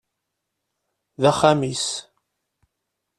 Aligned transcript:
D 1.21 1.23
axxam-is. 1.31 1.87